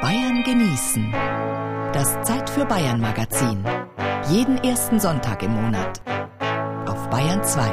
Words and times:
Bayern 0.00 0.42
genießen. 0.44 1.12
Das 1.92 2.22
Zeit 2.22 2.48
für 2.48 2.64
Bayern 2.64 3.02
Magazin. 3.02 3.62
Jeden 4.30 4.56
ersten 4.64 4.98
Sonntag 4.98 5.42
im 5.42 5.52
Monat. 5.52 6.00
Auf 6.88 7.10
Bayern 7.10 7.44
2. 7.44 7.68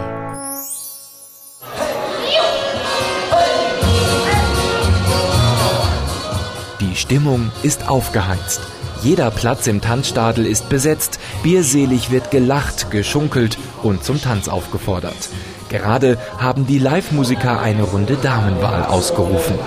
Die 6.81 6.95
Stimmung 6.97 7.49
ist 7.63 7.87
aufgeheizt. 7.87 8.59
Jeder 9.03 9.31
Platz 9.31 9.67
im 9.67 9.79
Tanzstadel 9.79 10.45
ist 10.45 10.67
besetzt, 10.67 11.19
bierselig 11.43 12.11
wird 12.11 12.31
gelacht, 12.31 12.91
geschunkelt 12.91 13.57
und 13.83 14.03
zum 14.03 14.21
Tanz 14.21 14.49
aufgefordert. 14.49 15.29
Gerade 15.69 16.17
haben 16.39 16.67
die 16.67 16.79
Live-Musiker 16.79 17.61
eine 17.61 17.83
Runde 17.83 18.17
Damenwahl 18.17 18.83
ausgerufen. 18.83 19.57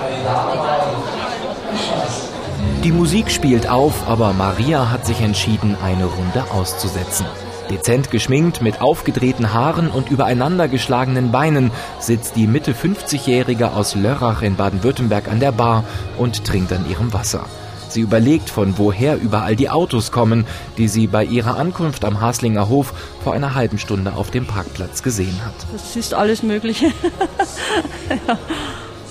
Die 2.83 2.91
Musik 2.91 3.29
spielt 3.29 3.69
auf, 3.69 4.07
aber 4.07 4.33
Maria 4.33 4.89
hat 4.89 5.05
sich 5.05 5.21
entschieden, 5.21 5.77
eine 5.83 6.05
Runde 6.05 6.49
auszusetzen. 6.49 7.27
Dezent 7.69 8.09
geschminkt, 8.09 8.63
mit 8.63 8.81
aufgedrehten 8.81 9.53
Haaren 9.53 9.91
und 9.91 10.09
übereinander 10.09 10.67
geschlagenen 10.67 11.31
Beinen 11.31 11.69
sitzt 11.99 12.35
die 12.35 12.47
Mitte 12.47 12.73
50-Jährige 12.73 13.73
aus 13.73 13.93
Lörrach 13.93 14.41
in 14.41 14.55
Baden-Württemberg 14.55 15.27
an 15.27 15.39
der 15.39 15.51
Bar 15.51 15.83
und 16.17 16.43
trinkt 16.43 16.73
an 16.73 16.89
ihrem 16.89 17.13
Wasser. 17.13 17.45
Sie 17.87 18.01
überlegt, 18.01 18.49
von 18.49 18.79
woher 18.79 19.21
überall 19.21 19.55
die 19.55 19.69
Autos 19.69 20.11
kommen, 20.11 20.47
die 20.79 20.87
sie 20.87 21.05
bei 21.05 21.23
ihrer 21.23 21.57
Ankunft 21.57 22.03
am 22.03 22.19
Haslinger 22.19 22.67
Hof 22.67 22.93
vor 23.23 23.33
einer 23.33 23.53
halben 23.53 23.77
Stunde 23.77 24.13
auf 24.13 24.31
dem 24.31 24.47
Parkplatz 24.47 25.03
gesehen 25.03 25.39
hat. 25.45 25.53
Das 25.71 25.95
ist 25.95 26.15
alles 26.15 26.41
Mögliche. 26.41 26.87
ja. 28.27 28.39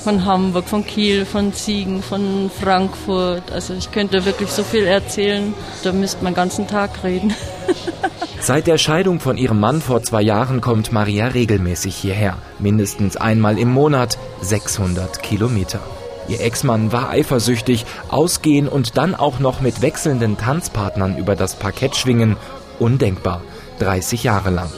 Von 0.02 0.24
Hamburg, 0.24 0.66
von 0.66 0.86
Kiel, 0.86 1.26
von 1.26 1.52
Siegen, 1.52 2.02
von 2.02 2.50
Frankfurt. 2.50 3.52
Also 3.52 3.74
ich 3.74 3.90
könnte 3.90 4.24
wirklich 4.24 4.48
so 4.50 4.62
viel 4.62 4.86
erzählen. 4.86 5.52
Da 5.82 5.92
müsste 5.92 6.24
man 6.24 6.32
den 6.32 6.36
ganzen 6.36 6.66
Tag 6.66 7.04
reden. 7.04 7.34
Seit 8.40 8.66
der 8.66 8.78
Scheidung 8.78 9.20
von 9.20 9.36
ihrem 9.36 9.60
Mann 9.60 9.82
vor 9.82 10.02
zwei 10.02 10.22
Jahren 10.22 10.62
kommt 10.62 10.92
Maria 10.92 11.26
regelmäßig 11.28 11.94
hierher. 11.94 12.38
Mindestens 12.58 13.18
einmal 13.18 13.58
im 13.58 13.68
Monat 13.68 14.16
600 14.40 15.22
Kilometer. 15.22 15.80
Ihr 16.28 16.40
Ex-Mann 16.40 16.92
war 16.92 17.10
eifersüchtig, 17.10 17.84
ausgehen 18.08 18.68
und 18.68 18.96
dann 18.96 19.14
auch 19.14 19.40
noch 19.40 19.60
mit 19.60 19.82
wechselnden 19.82 20.38
Tanzpartnern 20.38 21.18
über 21.18 21.36
das 21.36 21.56
Parkett 21.56 21.96
schwingen, 21.96 22.36
undenkbar, 22.78 23.42
30 23.80 24.24
Jahre 24.24 24.50
lang. 24.50 24.70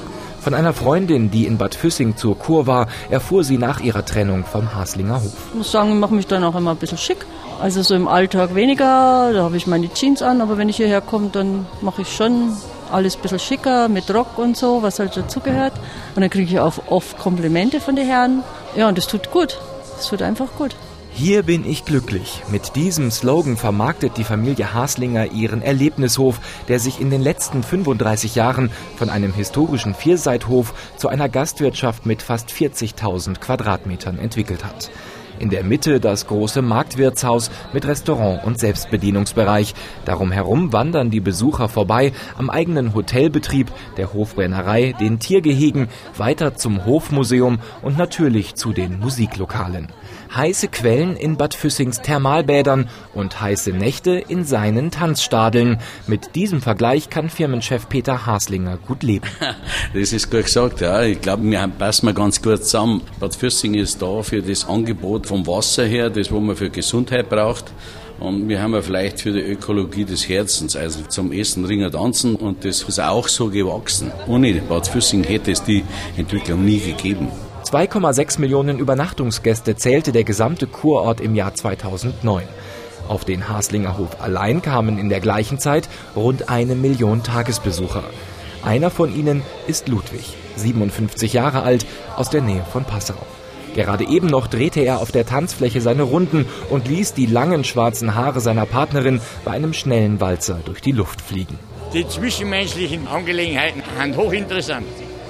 Von 0.43 0.55
einer 0.55 0.73
Freundin, 0.73 1.31
die 1.31 1.47
in 1.47 1.57
Bad 1.57 1.77
Füssing 1.77 2.17
zur 2.17 2.37
Kur 2.37 2.67
war, 2.67 2.89
erfuhr 3.11 3.45
sie 3.45 3.59
nach 3.59 3.79
ihrer 3.79 4.05
Trennung 4.05 4.45
vom 4.45 4.75
Haslinger 4.75 5.23
Hof. 5.23 5.37
Ich 5.51 5.55
muss 5.55 5.71
sagen, 5.71 5.91
ich 5.91 5.99
mache 6.01 6.15
mich 6.15 6.27
dann 6.27 6.43
auch 6.43 6.57
immer 6.57 6.73
ein 6.73 6.79
bisschen 6.79 6.99
schick. 6.99 7.25
Also 7.61 7.81
so 7.83 7.95
im 7.95 8.09
Alltag 8.09 8.57
weniger, 8.57 9.31
da 9.33 9.45
habe 9.45 9.57
ich 9.57 9.69
meine 9.69 9.89
Jeans 9.93 10.21
an, 10.21 10.41
aber 10.41 10.59
wenn 10.59 10.69
ich 10.69 10.79
hierher 10.79 11.01
komme, 11.01 11.29
dann 11.33 11.65
mache 11.81 12.03
ich 12.03 12.13
schon 12.13 12.57
alles 12.91 13.15
ein 13.15 13.23
bisschen 13.23 13.39
schicker 13.39 13.89
mit 13.89 14.13
Rock 14.13 14.37
und 14.37 14.57
so, 14.57 14.83
was 14.83 14.99
halt 14.99 15.17
dazugehört. 15.17 15.75
Und 16.17 16.23
dann 16.23 16.31
kriege 16.31 16.53
ich 16.53 16.59
auch 16.59 16.75
oft 16.89 17.19
Komplimente 17.19 17.81
von 17.81 17.95
den 17.95 18.09
Herren. 18.09 18.43
Ja, 18.75 18.89
und 18.89 18.99
das 18.99 19.07
tut 19.07 19.31
gut. 19.31 19.61
Das 19.97 20.09
tut 20.09 20.23
einfach 20.23 20.49
gut. 20.59 20.75
Hier 21.15 21.43
bin 21.43 21.69
ich 21.69 21.85
glücklich. 21.85 22.43
Mit 22.51 22.75
diesem 22.75 23.11
Slogan 23.11 23.59
vermarktet 23.59 24.17
die 24.17 24.25
Familie 24.25 24.73
Haslinger 24.73 25.31
ihren 25.33 25.61
Erlebnishof, 25.61 26.41
der 26.69 26.79
sich 26.79 27.01
in 27.01 27.11
den 27.11 27.21
letzten 27.21 27.63
35 27.63 28.35
Jahren 28.35 28.71
von 28.97 29.11
einem 29.11 29.35
historischen 29.35 29.95
Vierseithof 29.95 30.73
zu 30.97 31.09
einer 31.09 31.29
Gastwirtschaft 31.29 32.07
mit 32.07 32.23
fast 32.23 32.51
40.000 32.51 33.41
Quadratmetern 33.41 34.19
entwickelt 34.19 34.65
hat. 34.65 34.91
In 35.39 35.51
der 35.51 35.65
Mitte 35.65 36.01
das 36.01 36.27
große 36.27 36.63
Marktwirtshaus 36.63 37.51
mit 37.73 37.87
Restaurant 37.87 38.45
und 38.45 38.59
Selbstbedienungsbereich. 38.59 39.75
Darum 40.05 40.33
herum 40.33 40.73
wandern 40.73 41.11
die 41.11 41.21
Besucher 41.21 41.69
vorbei 41.69 42.13
am 42.39 42.51
eigenen 42.51 42.95
Hotelbetrieb, 42.95 43.71
der 43.97 44.13
Hofbrennerei, 44.13 44.95
den 44.99 45.19
Tiergehegen, 45.19 45.89
weiter 46.17 46.57
zum 46.57 46.85
Hofmuseum 46.85 47.59
und 47.83 47.97
natürlich 47.97 48.55
zu 48.55 48.73
den 48.73 48.99
Musiklokalen 48.99 49.89
heiße 50.35 50.69
Quellen 50.69 51.17
in 51.17 51.37
Bad 51.37 51.55
Füssings 51.55 52.01
Thermalbädern 52.01 52.89
und 53.15 53.41
heiße 53.41 53.71
Nächte 53.71 54.13
in 54.13 54.45
seinen 54.45 54.91
Tanzstadeln. 54.91 55.79
Mit 56.07 56.35
diesem 56.35 56.61
Vergleich 56.63 57.11
kann 57.11 57.29
Firmenchef 57.29 57.89
Peter 57.89 58.27
Haslinger 58.27 58.79
gut 58.79 59.03
leben. 59.03 59.27
Das 59.95 60.13
ist 60.13 60.31
gut 60.31 60.45
gesagt, 60.45 60.81
ja. 60.81 61.03
Ich 61.03 61.21
glaube, 61.21 61.43
wir 61.45 61.69
passen 61.79 62.15
ganz 62.15 62.41
gut 62.41 62.65
zusammen. 62.65 63.03
Bad 63.21 63.35
Füssing 63.35 63.75
ist 63.75 64.01
da 64.01 64.23
für 64.23 64.41
das 64.43 64.67
Angebot 64.67 65.22
vom 65.27 65.47
Wasser 65.47 65.85
her, 65.85 66.11
das, 66.11 66.33
was 66.33 66.41
man 66.41 66.57
für 66.57 66.71
Gesundheit 66.71 67.29
braucht. 67.29 67.73
Und 68.21 68.49
wir 68.49 68.63
haben 68.63 68.73
ja 68.75 68.83
vielleicht 68.83 69.21
für 69.21 69.33
die 69.33 69.41
Ökologie 69.41 70.05
des 70.05 70.29
Herzens, 70.29 70.77
also 70.77 71.01
zum 71.09 71.33
Essen, 71.33 71.65
Ringer, 71.65 71.91
Tanzen. 71.91 72.37
Und 72.37 72.65
das 72.65 72.83
ist 72.83 73.01
auch 73.01 73.27
so 73.27 73.49
gewachsen. 73.49 74.13
Ohne 74.29 74.53
Bad 74.55 74.87
Füssing 74.87 75.25
hätte 75.25 75.51
es 75.51 75.65
die 75.65 75.83
Entwicklung 76.17 76.65
nie 76.65 76.79
gegeben. 76.79 77.29
2,6 77.65 78.41
Millionen 78.41 78.79
Übernachtungsgäste 78.79 79.77
zählte 79.77 80.13
der 80.13 80.25
gesamte 80.25 80.67
Kurort 80.67 81.21
im 81.21 81.35
Jahr 81.35 81.55
2009. 81.55 82.45
Auf 83.09 83.25
den 83.25 83.49
Haslinger 83.49 83.99
Hof 83.99 84.21
allein 84.21 84.63
kamen 84.63 84.99
in 84.99 85.09
der 85.09 85.21
gleichen 85.21 85.59
Zeit 85.59 85.89
rund 86.15 86.49
eine 86.49 86.75
Million 86.75 87.23
Tagesbesucher. 87.23 88.05
Einer 88.65 88.91
von 88.91 89.15
ihnen 89.15 89.43
ist 89.67 89.89
Ludwig, 89.89 90.37
57 90.57 91.33
Jahre 91.33 91.63
alt, 91.63 91.85
aus 92.17 92.31
der 92.31 92.43
Nähe 92.43 92.65
von 92.71 92.85
Passau. 92.85 93.17
Gerade 93.75 94.07
eben 94.07 94.27
noch 94.27 94.47
drehte 94.47 94.81
er 94.81 95.01
auf 95.01 95.13
der 95.13 95.27
Tanzfläche 95.27 95.81
seine 95.81 96.03
Runden 96.03 96.47
und 96.71 96.89
ließ 96.89 97.15
die 97.15 97.27
langen 97.27 97.65
schwarzen 97.65 98.15
Haare 98.15 98.41
seiner 98.41 98.67
Partnerin 98.67 99.21
bei 99.45 99.53
einem 99.53 99.73
schnellen 99.73 100.21
Walzer 100.21 100.61
durch 100.65 100.81
die 100.81 100.93
Luft 100.93 101.21
fliegen. 101.21 101.59
Die 101.93 102.07
zwischenmenschlichen 102.07 103.07
Angelegenheiten 103.07 103.83
sind 104.01 104.17
hochinteressant. 104.17 104.87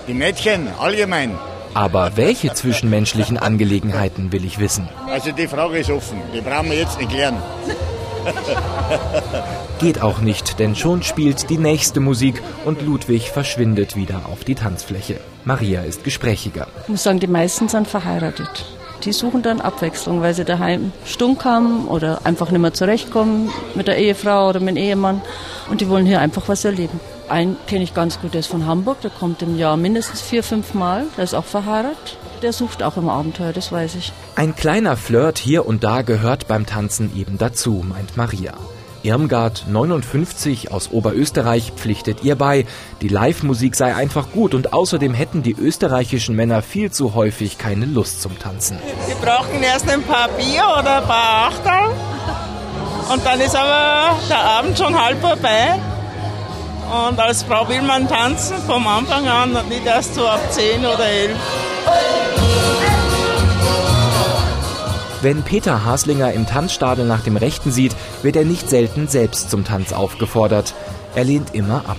Die 0.09 0.15
Mädchen 0.15 0.69
allgemein 0.79 1.33
aber 1.75 2.17
welche 2.17 2.53
zwischenmenschlichen 2.53 3.39
Angelegenheiten 3.39 4.31
will 4.33 4.45
ich 4.45 4.59
wissen? 4.59 4.89
Also 5.07 5.33
die 5.33 5.49
Frage 5.49 5.79
ist 5.79 5.91
offen, 5.91 6.19
die 6.35 6.41
brauchen 6.41 6.71
wir 6.71 6.79
jetzt 6.79 6.99
nicht 6.99 7.11
klären. 7.11 7.37
Geht 9.79 10.03
auch 10.03 10.21
nicht, 10.21 10.59
denn 10.59 10.77
schon 10.77 11.03
spielt 11.03 11.49
die 11.51 11.59
nächste 11.59 12.01
Musik 12.01 12.43
und 12.65 12.83
Ludwig 12.83 13.31
verschwindet 13.31 13.97
wieder 13.97 14.27
auf 14.27 14.45
die 14.45 14.55
Tanzfläche. 14.55 15.19
Maria 15.45 15.83
ist 15.83 16.05
gesprächiger. 16.05 16.69
Ich 16.83 16.89
muss 16.89 17.03
sagen, 17.03 17.21
die 17.21 17.27
meisten 17.27 17.69
sind 17.69 17.89
verheiratet. 17.89 18.65
Die 19.05 19.13
suchen 19.13 19.43
dann 19.43 19.61
Abwechslung, 19.61 20.21
weil 20.21 20.35
sie 20.35 20.45
daheim 20.45 20.93
stunk 21.05 21.45
haben 21.45 21.89
oder 21.89 22.21
einfach 22.25 22.51
nicht 22.53 22.61
mehr 22.61 22.73
zurechtkommen 22.73 23.51
mit 23.75 23.89
der 23.89 23.99
Ehefrau 23.99 24.49
oder 24.49 24.61
mit 24.61 24.77
dem 24.77 24.83
Ehemann. 24.83 25.21
Und 25.69 25.81
die 25.81 25.89
wollen 25.89 26.07
hier 26.07 26.21
einfach 26.21 26.49
was 26.49 26.65
erleben. 26.65 27.01
Einen 27.29 27.57
kenne 27.67 27.83
ich 27.83 27.95
ganz 27.95 28.21
gut, 28.21 28.35
der 28.35 28.41
ist 28.41 28.47
von 28.49 28.67
Hamburg, 28.67 29.01
der 29.01 29.11
kommt 29.11 29.43
im 29.43 29.59
Jahr 29.59 29.77
mindestens 29.77 30.21
vier, 30.21 30.45
fünf 30.45 30.75
Mal, 30.75 31.07
der 31.17 31.25
ist 31.25 31.35
auch 31.35 31.45
verheiratet. 31.45 32.19
Der 32.43 32.53
sucht 32.53 32.83
auch 32.83 32.97
immer 32.97 33.13
Abenteuer, 33.13 33.53
das 33.53 33.73
weiß 33.73 33.95
ich. 33.97 34.13
Ein 34.37 34.55
kleiner 34.55 34.97
Flirt 34.97 35.39
hier 35.39 35.67
und 35.67 35.83
da 35.83 36.03
gehört 36.03 36.47
beim 36.47 36.67
Tanzen 36.67 37.17
eben 37.17 37.39
dazu, 37.39 37.85
meint 37.89 38.17
Maria. 38.17 38.55
Irmgard, 39.03 39.65
59 39.69 40.71
aus 40.71 40.91
Oberösterreich, 40.91 41.73
pflichtet 41.77 42.23
ihr 42.23 42.37
bei, 42.37 42.67
die 43.01 43.09
Live-Musik 43.09 43.75
sei 43.75 43.95
einfach 43.95 44.31
gut 44.31 44.55
und 44.55 44.73
außerdem 44.73 45.15
hätten 45.15 45.43
die 45.43 45.53
österreichischen 45.53 46.37
Männer 46.37 46.63
viel 46.63 46.91
zu 46.91 47.15
häufig 47.15 47.59
keine 47.59 47.87
Lust 47.87 48.23
zum 48.23 48.39
Tanzen. 48.39 48.79
Sie 49.07 49.15
brauchen 49.25 49.63
erst 49.63 49.91
ein 49.91 50.03
paar 50.03 50.29
Bier 50.29 50.63
oder 50.79 50.99
ein 50.99 51.07
paar 51.07 51.49
Achterl 51.49 51.91
und 53.13 53.27
dann 53.27 53.41
ist 53.41 53.57
aber 53.57 54.17
der 54.29 54.41
Abend 54.41 54.79
schon 54.79 55.01
halb 55.01 55.21
vorbei. 55.21 55.79
Und 57.09 57.19
als 57.19 57.43
Frau 57.43 57.69
will 57.69 57.83
man 57.83 58.07
tanzen 58.09 58.57
vom 58.67 58.87
Anfang 58.87 59.27
an 59.27 59.57
und 59.57 59.69
nicht 59.69 59.87
erst 59.87 60.15
so 60.15 60.27
ab 60.27 60.41
10 60.51 60.81
oder 60.81 61.07
11. 61.07 62.52
Wenn 65.23 65.45
Peter 65.45 65.85
Haslinger 65.85 66.33
im 66.33 66.47
Tanzstadel 66.47 67.07
nach 67.07 67.23
dem 67.23 67.37
Rechten 67.37 67.71
sieht, 67.71 67.95
wird 68.25 68.35
er 68.35 68.45
nicht 68.45 68.69
selten 68.69 69.07
selbst 69.07 69.51
zum 69.51 69.63
Tanz 69.65 69.93
aufgefordert. 69.93 70.75
Er 71.15 71.23
lehnt 71.23 71.55
immer 71.55 71.89
ab. 71.89 71.99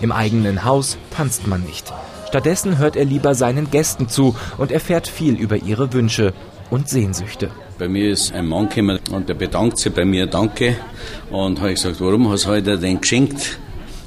Im 0.00 0.10
eigenen 0.10 0.64
Haus 0.64 0.98
tanzt 1.16 1.46
man 1.46 1.62
nicht. 1.62 1.92
Stattdessen 2.26 2.78
hört 2.78 2.96
er 2.96 3.04
lieber 3.04 3.36
seinen 3.36 3.70
Gästen 3.70 4.08
zu 4.08 4.34
und 4.58 4.72
erfährt 4.72 5.06
viel 5.06 5.36
über 5.36 5.56
ihre 5.56 5.92
Wünsche 5.92 6.32
und 6.68 6.88
Sehnsüchte. 6.88 7.50
Bei 7.78 7.86
mir 7.88 8.10
ist 8.10 8.34
ein 8.34 8.46
Mann 8.46 8.68
gekommen 8.68 8.98
und 9.12 9.28
der 9.28 9.34
bedankt 9.34 9.78
sich 9.78 9.92
bei 9.92 10.04
mir, 10.04 10.26
danke. 10.26 10.76
Und 11.30 11.60
habe 11.60 11.70
ich 11.70 11.80
gesagt, 11.80 12.00
warum 12.00 12.28
hast 12.28 12.46
du 12.46 12.48
heute 12.48 12.76
denn 12.76 13.00
geschenkt? 13.00 13.60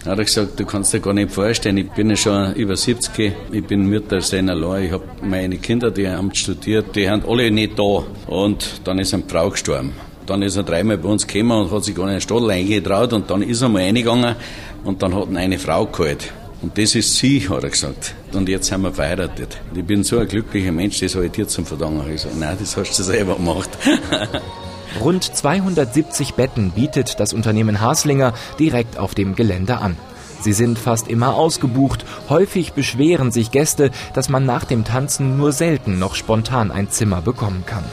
Da 0.08 0.14
hat 0.14 0.20
er 0.20 0.24
gesagt, 0.24 0.58
du 0.58 0.66
kannst 0.66 0.94
dir 0.94 1.02
gar 1.02 1.14
nicht 1.14 1.32
vorstellen, 1.32 1.76
ich 1.76 1.90
bin 1.90 2.10
ja 2.10 2.16
schon 2.16 2.54
über 2.54 2.78
70, 2.78 3.34
ich 3.52 3.64
bin 3.66 3.90
Mutter 3.90 4.22
seiner 4.22 4.54
allein, 4.54 4.86
ich 4.86 4.92
habe 4.94 5.04
meine 5.22 5.58
Kinder, 5.58 5.92
die 5.92 6.08
haben 6.08 6.34
studiert, 6.34 6.96
die 6.96 7.10
haben 7.10 7.24
alle 7.28 7.52
nicht 7.52 7.78
da. 7.78 8.06
Und 8.26 8.80
dann 8.86 9.00
ist 9.00 9.14
eine 9.14 9.24
Frau 9.28 9.50
gestorben. 9.50 9.92
Dann 10.26 10.44
ist 10.44 10.56
er 10.56 10.64
dreimal 10.64 10.98
bei 10.98 11.10
uns 11.10 11.28
gekommen 11.28 11.60
und 11.60 11.72
hat 11.72 11.84
sich 11.84 11.94
gar 11.94 12.06
nicht 12.06 12.14
in 12.14 12.20
den 12.20 12.22
Stadel 12.22 12.52
eingetraut 12.52 13.12
und 13.12 13.30
dann 13.30 13.42
ist 13.42 13.62
er 13.62 13.68
mal 13.68 13.84
reingegangen 13.84 14.38
und 14.86 15.04
dann 15.04 15.14
hat 15.14 15.28
ihn 15.28 15.36
eine 15.36 15.60
Frau 15.60 15.86
geholt. 15.86 16.32
Und 16.62 16.78
das 16.78 16.96
ist 16.96 17.18
sie, 17.18 17.42
hat 17.50 17.66
er 17.66 17.70
gesagt. 17.70 18.16
Und 18.32 18.48
jetzt 18.48 18.72
haben 18.72 18.84
wir 18.84 18.94
verheiratet. 18.94 19.58
Ich 19.76 19.84
bin 19.84 20.06
so 20.06 20.20
ein 20.20 20.28
glücklicher 20.30 20.72
Mensch, 20.72 21.02
das 21.02 21.16
habe 21.16 21.26
ich 21.26 21.34
dir 21.34 21.50
zum 21.50 21.66
Verdanken. 21.66 22.00
Ich 22.06 22.24
gesagt, 22.24 22.40
nein, 22.40 22.56
das 22.58 22.78
hast 22.78 22.98
du 22.98 23.04
selber 23.04 23.36
gemacht. 23.36 23.72
Rund 25.02 25.24
270 25.24 26.34
Betten 26.34 26.72
bietet 26.72 27.20
das 27.20 27.34
Unternehmen 27.34 27.82
Haslinger 27.82 28.34
direkt 28.60 28.98
auf 28.98 29.14
dem 29.14 29.36
Gelände 29.36 29.78
an. 29.78 29.96
Sie 30.42 30.54
sind 30.54 30.78
fast 30.80 31.08
immer 31.08 31.36
ausgebucht. 31.36 32.06
Häufig 32.30 32.74
beschweren 32.74 33.32
sich 33.32 33.52
Gäste, 33.52 33.92
dass 34.14 34.30
man 34.30 34.46
nach 34.46 34.66
dem 34.66 34.86
Tanzen 34.86 35.38
nur 35.38 35.52
selten 35.52 36.00
noch 36.00 36.16
spontan 36.16 36.72
ein 36.72 36.90
Zimmer 36.90 37.22
bekommen 37.22 37.64
kann. 37.66 37.84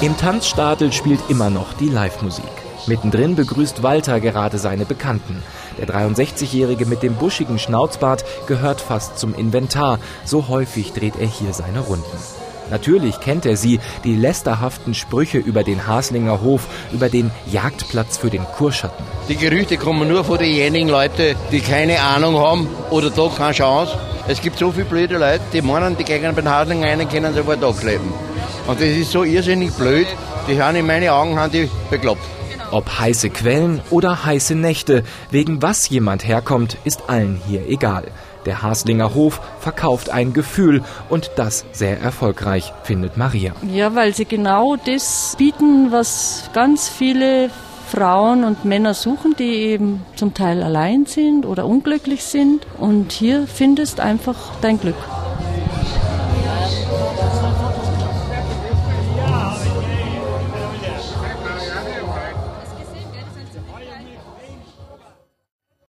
Im 0.00 0.16
Tanzstadel 0.16 0.92
spielt 0.92 1.20
immer 1.28 1.50
noch 1.50 1.74
die 1.74 1.88
Live-Musik. 1.88 2.44
Mittendrin 2.86 3.36
begrüßt 3.36 3.82
Walter 3.82 4.20
gerade 4.20 4.58
seine 4.58 4.86
Bekannten. 4.86 5.42
Der 5.78 5.86
63-Jährige 5.86 6.86
mit 6.86 7.02
dem 7.02 7.14
buschigen 7.14 7.58
Schnauzbart 7.58 8.24
gehört 8.46 8.80
fast 8.80 9.18
zum 9.18 9.34
Inventar. 9.34 9.98
So 10.24 10.48
häufig 10.48 10.92
dreht 10.92 11.16
er 11.20 11.26
hier 11.26 11.52
seine 11.52 11.80
Runden. 11.80 12.39
Natürlich 12.70 13.20
kennt 13.20 13.46
er 13.46 13.56
sie, 13.56 13.80
die 14.04 14.14
lästerhaften 14.14 14.94
Sprüche 14.94 15.38
über 15.38 15.64
den 15.64 15.86
Haslinger 15.86 16.40
Hof, 16.40 16.66
über 16.92 17.08
den 17.08 17.30
Jagdplatz 17.50 18.16
für 18.16 18.30
den 18.30 18.44
Kurschatten. 18.44 19.04
Die 19.28 19.36
Gerüchte 19.36 19.76
kommen 19.76 20.08
nur 20.08 20.24
von 20.24 20.38
denjenigen 20.38 20.88
Leuten, 20.88 21.36
die 21.50 21.60
keine 21.60 22.00
Ahnung 22.00 22.38
haben 22.38 22.68
oder 22.90 23.10
doch 23.10 23.36
keine 23.36 23.52
Chance. 23.52 23.98
Es 24.28 24.40
gibt 24.40 24.58
so 24.58 24.70
viele 24.70 24.84
blöde 24.84 25.18
Leute, 25.18 25.40
die 25.52 25.62
meinen, 25.62 25.96
die 25.96 26.04
gegen 26.04 26.34
den 26.34 26.48
Haslinger 26.48 26.86
einen 26.86 27.08
können 27.08 27.34
sofort 27.34 27.60
kleben. 27.80 28.12
Und 28.66 28.80
das 28.80 28.88
ist 28.88 29.10
so 29.10 29.24
irrsinnig 29.24 29.72
blöd, 29.72 30.06
die 30.48 30.62
haben 30.62 30.76
in 30.76 30.86
meine 30.86 31.12
Augen 31.12 31.38
haben 31.38 31.50
die 31.52 31.68
bekloppt. 31.90 32.22
Ob 32.70 33.00
heiße 33.00 33.30
Quellen 33.30 33.80
oder 33.90 34.24
heiße 34.24 34.54
Nächte, 34.54 35.02
wegen 35.30 35.60
was 35.60 35.88
jemand 35.88 36.26
herkommt, 36.26 36.76
ist 36.84 37.08
allen 37.08 37.40
hier 37.48 37.68
egal. 37.68 38.04
Der 38.46 38.62
Haslinger 38.62 39.14
Hof 39.14 39.40
verkauft 39.60 40.10
ein 40.10 40.32
Gefühl 40.32 40.82
und 41.08 41.30
das 41.36 41.64
sehr 41.72 42.00
erfolgreich, 42.00 42.72
findet 42.84 43.16
Maria. 43.16 43.52
Ja, 43.72 43.94
weil 43.94 44.14
sie 44.14 44.24
genau 44.24 44.76
das 44.76 45.34
bieten, 45.38 45.92
was 45.92 46.50
ganz 46.52 46.88
viele 46.88 47.50
Frauen 47.90 48.44
und 48.44 48.64
Männer 48.64 48.94
suchen, 48.94 49.34
die 49.36 49.52
eben 49.52 50.04
zum 50.14 50.32
Teil 50.32 50.62
allein 50.62 51.06
sind 51.06 51.44
oder 51.44 51.66
unglücklich 51.66 52.22
sind. 52.22 52.66
Und 52.78 53.10
hier 53.10 53.46
findest 53.48 53.98
einfach 53.98 54.36
dein 54.60 54.80
Glück. 54.80 54.96